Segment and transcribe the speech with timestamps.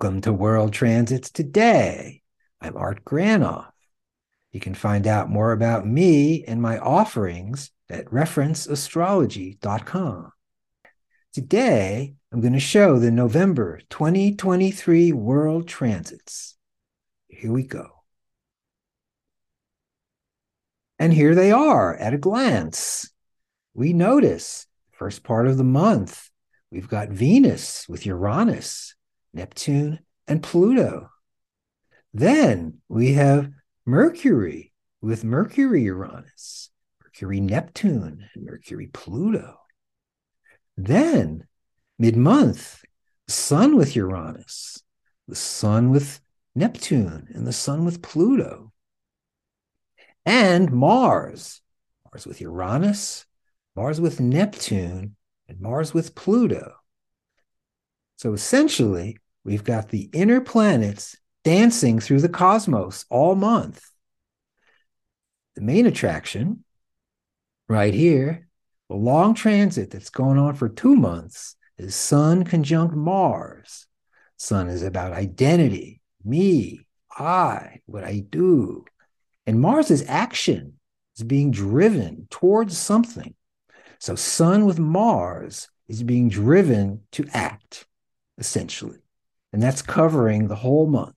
[0.00, 2.22] Welcome to World Transits Today.
[2.58, 3.70] I'm Art Granoff.
[4.50, 10.32] You can find out more about me and my offerings at referenceastrology.com.
[11.34, 16.56] Today, I'm going to show the November 2023 World Transits.
[17.28, 17.90] Here we go.
[20.98, 23.10] And here they are at a glance.
[23.74, 26.30] We notice first part of the month,
[26.70, 28.94] we've got Venus with Uranus
[29.32, 31.10] Neptune, and Pluto.
[32.12, 33.50] Then we have
[33.86, 36.70] Mercury with Mercury Uranus,
[37.02, 39.56] Mercury Neptune, and Mercury Pluto.
[40.76, 41.46] Then
[41.98, 42.84] mid month,
[43.28, 44.82] Sun with Uranus,
[45.28, 46.20] the Sun with
[46.54, 48.72] Neptune, and the Sun with Pluto.
[50.26, 51.60] And Mars,
[52.04, 53.26] Mars with Uranus,
[53.76, 55.16] Mars with Neptune,
[55.48, 56.79] and Mars with Pluto.
[58.20, 63.82] So essentially, we've got the inner planets dancing through the cosmos all month.
[65.54, 66.62] The main attraction,
[67.66, 68.46] right here,
[68.90, 73.86] the long transit that's going on for two months, is Sun conjunct Mars.
[74.36, 78.84] Sun is about identity, me, I, what I do.
[79.46, 80.74] And Mars is action,
[81.16, 83.34] is being driven towards something.
[83.98, 87.86] So Sun with Mars is being driven to act
[88.40, 88.98] essentially.
[89.52, 91.14] And that's covering the whole month.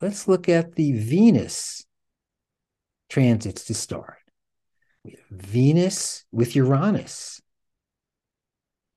[0.00, 1.84] Let's look at the Venus
[3.08, 4.18] transits to start.
[5.04, 7.40] We have Venus with Uranus.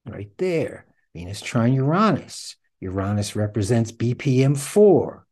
[0.05, 0.85] Right there.
[1.15, 2.57] Venus trine Uranus.
[2.81, 5.25] Uranus represents BPM 4,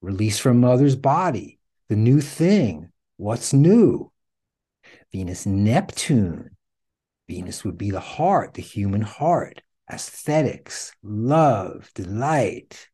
[0.00, 4.10] release from mother's body, the new thing, what's new.
[5.12, 6.56] Venus Neptune.
[7.28, 12.88] Venus would be the heart, the human heart aesthetics, love, delight.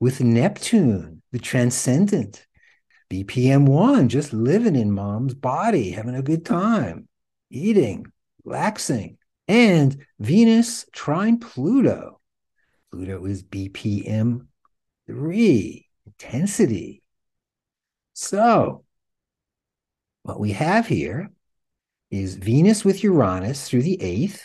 [0.00, 2.46] With Neptune, the transcendent,
[3.10, 7.08] BPM one, just living in mom's body, having a good time,
[7.50, 8.06] eating,
[8.44, 9.18] relaxing.
[9.46, 12.20] And Venus trine Pluto.
[12.90, 14.46] Pluto is BPM
[15.06, 17.02] three, intensity.
[18.14, 18.84] So,
[20.22, 21.30] what we have here
[22.10, 24.44] is Venus with Uranus through the eighth,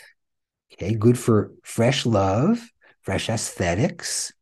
[0.72, 2.70] Okay, good for fresh love,
[3.02, 4.32] fresh aesthetics.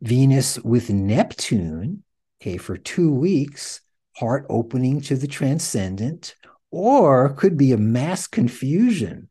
[0.00, 2.04] Venus with Neptune,
[2.40, 3.80] okay, for two weeks,
[4.16, 6.34] heart opening to the transcendent,
[6.70, 9.28] or could be a mass confusion.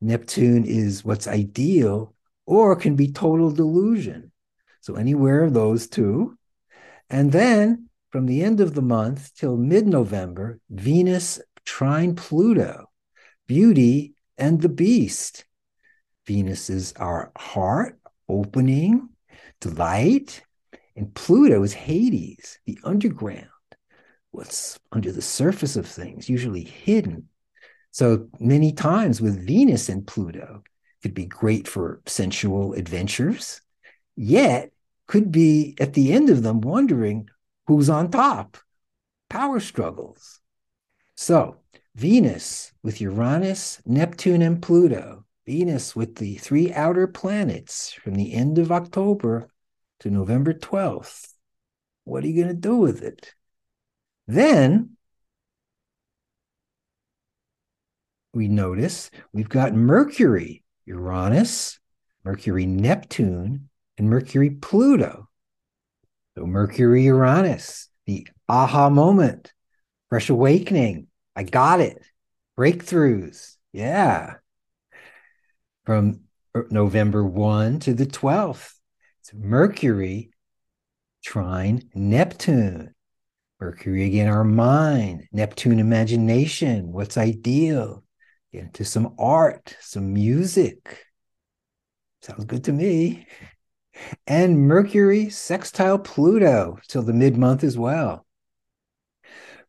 [0.00, 2.14] Neptune is what's ideal,
[2.46, 4.32] or can be total delusion.
[4.80, 6.36] So, anywhere of those two.
[7.10, 12.90] And then from the end of the month till mid November, Venus trine Pluto,
[13.46, 15.44] beauty and the beast.
[16.26, 19.08] Venus is our heart opening
[19.60, 20.42] to light,
[20.96, 23.48] and Pluto is Hades, the underground,
[24.30, 27.28] what's under the surface of things, usually hidden.
[27.90, 30.62] So many times with Venus and Pluto,
[31.04, 33.60] could be great for sensual adventures,
[34.16, 34.70] yet
[35.06, 37.28] could be at the end of them wondering
[37.66, 38.56] who's on top,
[39.28, 40.40] power struggles.
[41.14, 41.58] So
[41.94, 45.24] Venus with Uranus, Neptune, and Pluto.
[45.46, 49.48] Venus with the three outer planets from the end of October
[50.00, 51.34] to November 12th.
[52.04, 53.34] What are you going to do with it?
[54.26, 54.96] Then
[58.32, 61.78] we notice we've got Mercury, Uranus,
[62.24, 63.68] Mercury, Neptune,
[63.98, 65.28] and Mercury, Pluto.
[66.36, 69.52] So, Mercury, Uranus, the aha moment,
[70.08, 71.06] fresh awakening,
[71.36, 72.02] I got it.
[72.58, 73.56] Breakthroughs.
[73.72, 74.34] Yeah.
[75.84, 76.20] From
[76.70, 78.74] November 1 to the 12th.
[79.20, 80.30] It's Mercury
[81.24, 82.94] trine Neptune.
[83.60, 88.04] Mercury again, our mind, Neptune, imagination, what's ideal.
[88.52, 91.04] Get into some art, some music.
[92.22, 93.26] Sounds good to me.
[94.26, 98.26] And Mercury sextile Pluto till the mid month as well.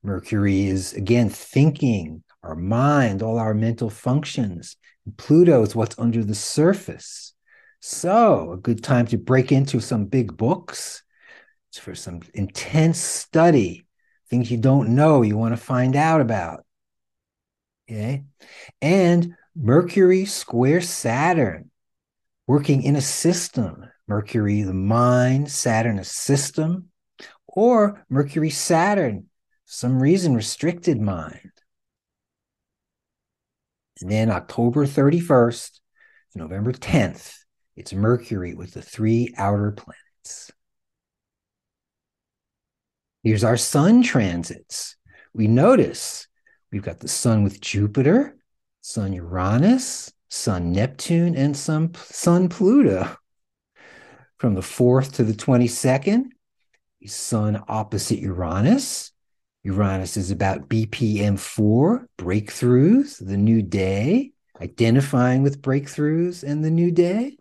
[0.06, 4.78] Mercury is again thinking, our mind, all our mental functions.
[5.18, 7.34] Pluto is what's under the surface.
[7.80, 11.04] So, a good time to break into some big books.
[11.70, 13.86] It's for some intense study,
[14.30, 16.66] things you don't know, you want to find out about.
[17.90, 18.24] Okay.
[18.82, 21.72] And Mercury square Saturn,
[22.48, 23.86] working in a system.
[24.08, 26.90] Mercury, the mind, Saturn, a system,
[27.48, 29.30] or Mercury, Saturn,
[29.66, 31.52] some reason restricted mind.
[34.02, 35.80] And then October 31st
[36.36, 37.34] November 10th,
[37.78, 40.52] It's Mercury with the three outer planets.
[43.24, 44.98] Here's our sun transits.
[45.34, 46.28] We notice
[46.72, 48.38] we've got the sun with Jupiter,
[48.82, 53.18] sun Uranus, sun Neptune, and sun, sun Pluto.
[54.38, 56.26] From the 4th to the 22nd,
[57.06, 59.12] sun opposite Uranus.
[59.66, 64.32] Uranus is about BPM 4, breakthroughs, the new day,
[64.62, 67.36] identifying with breakthroughs and the new day.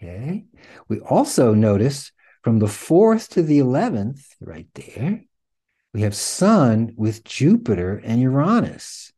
[0.00, 0.44] Okay.
[0.86, 2.12] We also notice
[2.42, 5.24] from the 4th to the 11th, right there,
[5.92, 9.12] we have Sun with Jupiter and Uranus.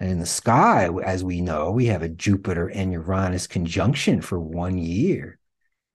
[0.00, 4.40] And in the sky, as we know, we have a Jupiter and Uranus conjunction for
[4.40, 5.38] one year.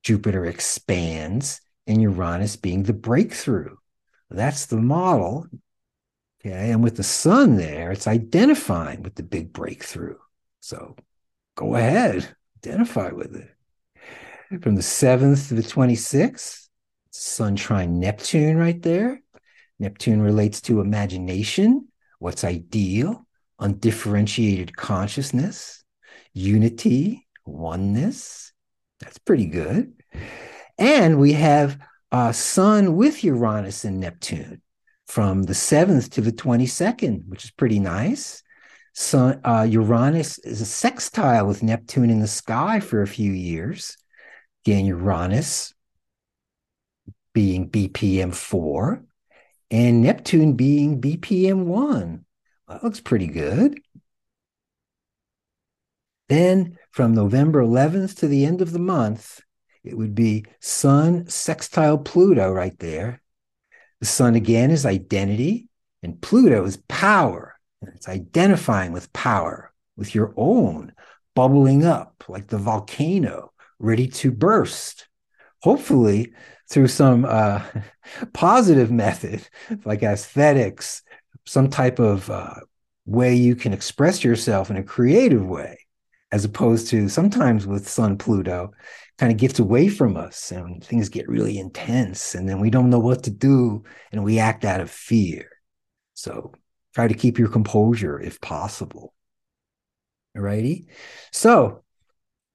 [0.03, 3.75] Jupiter expands and Uranus being the breakthrough.
[4.29, 5.47] That's the model.
[6.45, 6.71] Okay.
[6.71, 10.17] And with the sun there, it's identifying with the big breakthrough.
[10.61, 10.95] So
[11.55, 14.61] go ahead, identify with it.
[14.61, 16.67] From the 7th to the 26th,
[17.11, 19.21] sun trine Neptune right there.
[19.79, 21.87] Neptune relates to imagination,
[22.19, 23.25] what's ideal,
[23.59, 25.83] undifferentiated consciousness,
[26.33, 28.51] unity, oneness.
[28.99, 29.93] That's pretty good.
[30.77, 31.77] And we have
[32.11, 34.61] uh, Sun with Uranus and Neptune
[35.07, 38.43] from the 7th to the 22nd, which is pretty nice.
[38.93, 43.97] Sun, uh, Uranus is a sextile with Neptune in the sky for a few years.
[44.65, 45.73] Again, Uranus
[47.33, 49.03] being BPM 4
[49.71, 52.25] and Neptune being BPM 1.
[52.67, 53.79] That looks pretty good.
[56.27, 59.41] Then from November 11th to the end of the month,
[59.83, 63.21] it would be Sun sextile Pluto right there.
[63.99, 65.69] The Sun again is identity,
[66.03, 67.55] and Pluto is power.
[67.81, 70.93] And it's identifying with power, with your own,
[71.35, 75.07] bubbling up like the volcano, ready to burst.
[75.61, 76.33] Hopefully,
[76.69, 77.63] through some uh,
[78.33, 79.47] positive method
[79.85, 81.01] like aesthetics,
[81.45, 82.55] some type of uh,
[83.05, 85.79] way you can express yourself in a creative way,
[86.31, 88.71] as opposed to sometimes with Sun Pluto,
[89.17, 92.89] kind of gets away from us and things get really intense and then we don't
[92.89, 95.49] know what to do and we act out of fear.
[96.13, 96.53] So
[96.93, 99.13] try to keep your composure if possible.
[100.37, 100.85] Alrighty.
[101.31, 101.83] So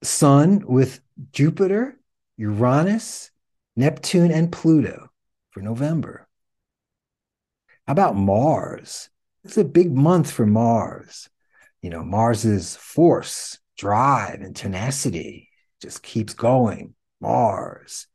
[0.02, 1.00] Sun with
[1.32, 1.98] Jupiter,
[2.36, 3.30] Uranus,
[3.76, 5.08] Neptune, and Pluto
[5.50, 6.28] for November.
[7.86, 9.10] How about Mars?
[9.44, 11.28] It's a big month for Mars.
[11.82, 15.50] You know, Mars's force, drive, and tenacity
[15.80, 16.94] just keeps going.
[17.20, 18.06] Mars.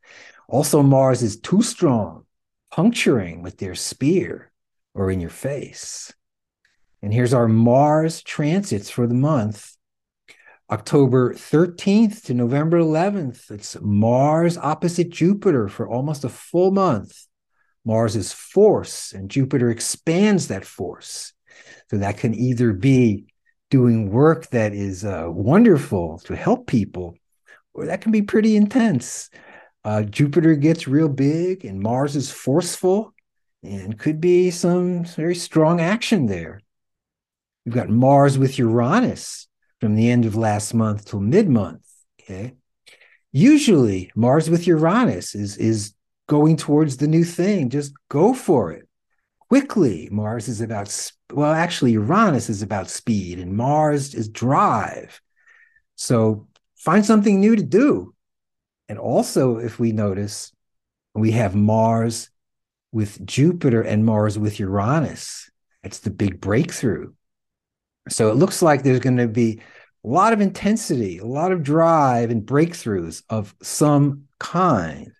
[0.48, 2.26] Also, Mars is too strong,
[2.70, 4.50] puncturing with their spear
[4.94, 6.12] or in your face.
[7.02, 9.76] And here's our Mars transits for the month.
[10.70, 17.26] October 13th to November 11th, it's Mars opposite Jupiter for almost a full month.
[17.84, 21.32] Mars is force, and Jupiter expands that force.
[21.90, 23.26] So that can either be
[23.70, 27.14] doing work that is uh, wonderful to help people,
[27.72, 29.30] or that can be pretty intense.
[29.84, 33.14] Uh, Jupiter gets real big and Mars is forceful
[33.62, 36.60] and could be some very strong action there.
[37.64, 39.48] We've got Mars with Uranus
[39.80, 41.86] from the end of last month till mid month.
[42.20, 42.54] Okay.
[43.32, 45.94] Usually, Mars with Uranus is, is
[46.26, 47.70] going towards the new thing.
[47.70, 48.88] Just go for it
[49.48, 50.08] quickly.
[50.10, 50.88] Mars is about,
[51.32, 55.20] well, actually, Uranus is about speed and Mars is drive.
[55.96, 58.14] So find something new to do.
[58.88, 60.52] And also, if we notice,
[61.14, 62.30] we have Mars
[62.92, 65.50] with Jupiter and Mars with Uranus.
[65.82, 67.12] It's the big breakthrough.
[68.08, 69.60] So it looks like there's going to be
[70.04, 75.12] a lot of intensity, a lot of drive and breakthroughs of some kind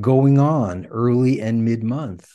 [0.00, 2.30] going on early and mid month.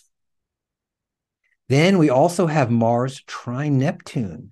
[1.71, 4.51] Then we also have Mars trine Neptune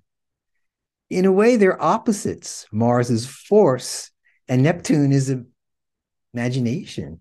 [1.10, 2.66] in a way, they're opposites.
[2.70, 4.12] Mars is force,
[4.48, 5.34] and Neptune is
[6.32, 7.20] imagination.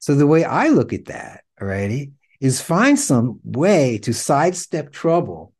[0.00, 5.52] So the way I look at that, alrighty, is find some way to sidestep trouble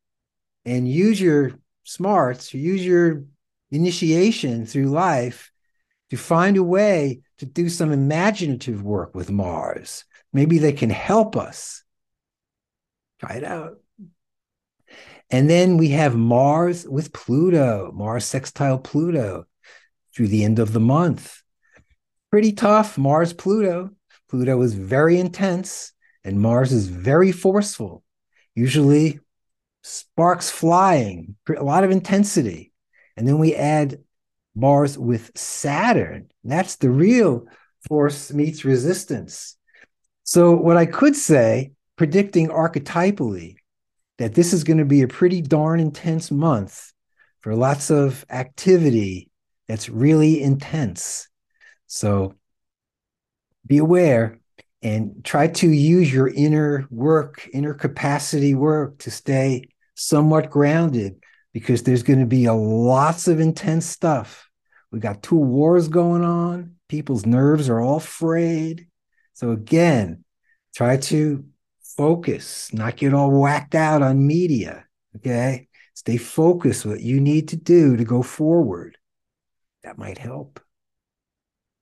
[0.64, 1.52] and use your
[1.84, 3.24] smarts, use your
[3.70, 5.52] initiation through life
[6.10, 10.04] to find a way to do some imaginative work with Mars.
[10.32, 11.84] Maybe they can help us.
[13.20, 13.78] Try it out.
[15.30, 19.46] And then we have Mars with Pluto, Mars sextile Pluto
[20.14, 21.42] through the end of the month.
[22.30, 23.90] Pretty tough, Mars Pluto.
[24.28, 25.92] Pluto is very intense
[26.24, 28.02] and Mars is very forceful.
[28.54, 29.20] Usually
[29.82, 32.72] sparks flying, a lot of intensity.
[33.16, 33.98] And then we add
[34.54, 36.28] Mars with Saturn.
[36.42, 37.46] That's the real
[37.88, 39.56] force meets resistance.
[40.24, 43.56] So, what I could say, predicting archetypally,
[44.16, 46.94] that this is going to be a pretty darn intense month
[47.40, 49.28] for lots of activity
[49.68, 51.28] that's really intense.
[51.88, 52.36] So,
[53.66, 54.38] be aware
[54.80, 61.82] and try to use your inner work, inner capacity work to stay somewhat grounded because
[61.82, 64.48] there's going to be a lots of intense stuff.
[64.90, 66.76] We got two wars going on.
[66.88, 68.86] People's nerves are all frayed.
[69.34, 70.24] So again,
[70.74, 71.44] try to
[72.00, 74.86] focus, not get all whacked out on media.
[75.16, 75.68] Okay.
[75.92, 78.96] Stay focused what you need to do to go forward.
[79.84, 80.60] That might help.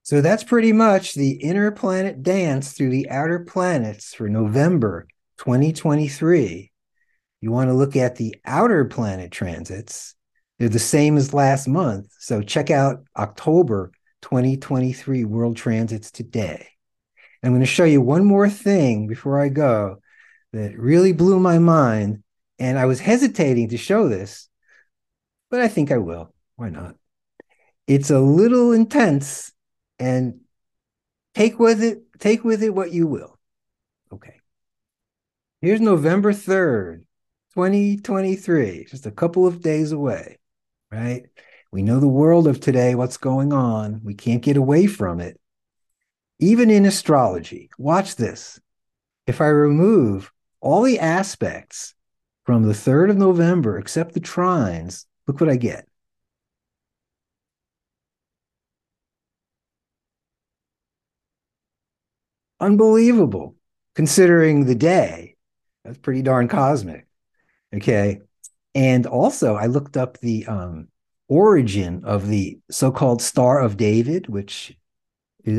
[0.03, 5.07] So that's pretty much the inner planet dance through the outer planets for November
[5.37, 6.73] 2023.
[7.41, 10.17] You want to look at the outer planet transits.
[10.59, 12.09] They're the same as last month.
[12.19, 16.71] So check out October 2023 world transits today.
[17.45, 19.99] I'm going to show you one more thing before I go
[20.53, 22.23] that really blew my mind.
[22.59, 24.49] And I was hesitating to show this,
[25.51, 26.35] but I think I will.
[26.57, 26.97] Why not?
[27.87, 29.53] It's a little intense
[29.99, 30.41] and
[31.35, 33.39] take with it take with it what you will
[34.13, 34.41] okay
[35.61, 37.05] here's november 3rd
[37.55, 40.37] 2023 just a couple of days away
[40.91, 41.27] right
[41.71, 45.41] we know the world of today what's going on we can't get away from it
[46.41, 48.59] even in astrology watch this
[49.29, 51.95] if i remove all the aspects
[52.45, 55.89] from the 3rd of november except the trines look what i get
[62.61, 63.57] unbelievable
[63.95, 65.37] considering the day.
[65.85, 67.07] That's pretty darn cosmic.
[67.75, 68.21] Okay.
[68.75, 70.89] And also, I looked up the um,
[71.29, 74.77] origin of the so called Star of David, which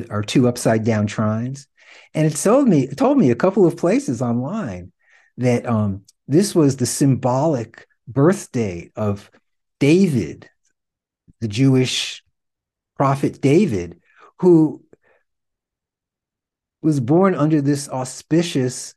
[0.09, 1.67] are two upside down trines.
[2.13, 4.91] And it told me, it told me a couple of places online
[5.37, 9.29] that um, this was the symbolic birthday of
[9.79, 10.49] David,
[11.39, 12.23] the Jewish
[12.97, 13.99] prophet David,
[14.39, 14.83] who
[16.81, 18.95] was born under this auspicious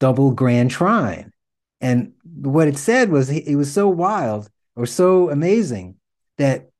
[0.00, 1.32] double grand trine.
[1.80, 5.96] And what it said was it was so wild or so amazing
[6.38, 6.70] that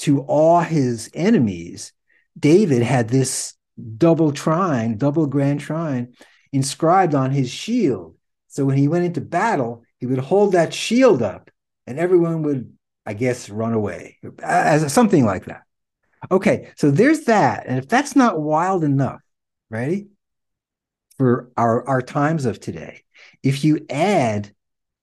[0.00, 1.92] to awe his enemies,
[2.38, 3.54] David had this
[3.96, 6.14] double trine, double grand trine
[6.52, 8.16] inscribed on his shield.
[8.48, 11.50] So when he went into battle, he would hold that shield up
[11.86, 12.72] and everyone would,
[13.06, 15.62] I guess, run away, as something like that.
[16.30, 17.66] Okay, so there's that.
[17.66, 19.20] And if that's not wild enough,
[19.70, 20.08] ready?
[21.16, 23.02] For our, our times of today,
[23.42, 24.52] if you add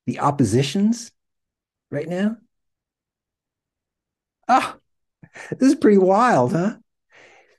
[0.06, 1.12] the oppositions
[1.92, 2.38] right now,
[4.48, 6.76] ah, oh, this is pretty wild, huh?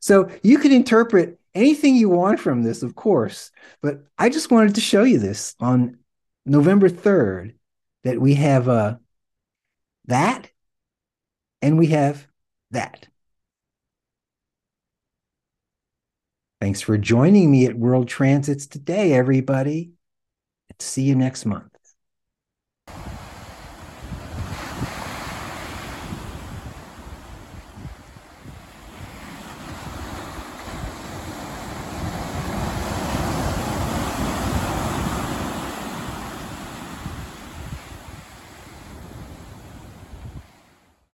[0.00, 3.50] So you can interpret anything you want from this, of course,
[3.82, 5.98] but I just wanted to show you this on
[6.44, 7.54] November 3rd
[8.04, 8.96] that we have uh,
[10.06, 10.50] that
[11.62, 12.26] and we have
[12.70, 13.08] that.
[16.60, 19.92] Thanks for joining me at World Transits today, everybody.
[20.78, 21.75] See you next month.